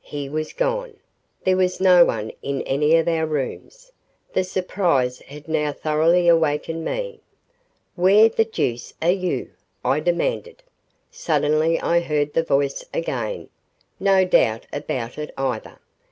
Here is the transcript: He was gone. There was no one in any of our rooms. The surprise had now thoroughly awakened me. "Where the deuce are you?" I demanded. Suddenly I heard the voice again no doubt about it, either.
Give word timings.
He 0.03 0.29
was 0.29 0.51
gone. 0.51 0.95
There 1.43 1.57
was 1.57 1.79
no 1.79 2.03
one 2.03 2.31
in 2.41 2.63
any 2.63 2.95
of 2.95 3.07
our 3.07 3.27
rooms. 3.27 3.91
The 4.33 4.43
surprise 4.43 5.19
had 5.19 5.47
now 5.47 5.71
thoroughly 5.73 6.27
awakened 6.27 6.83
me. 6.83 7.19
"Where 7.93 8.27
the 8.27 8.45
deuce 8.45 8.95
are 8.99 9.11
you?" 9.11 9.51
I 9.85 9.99
demanded. 9.99 10.63
Suddenly 11.11 11.79
I 11.79 11.99
heard 11.99 12.33
the 12.33 12.41
voice 12.43 12.83
again 12.91 13.49
no 13.99 14.25
doubt 14.25 14.65
about 14.73 15.19
it, 15.19 15.31
either. 15.37 15.77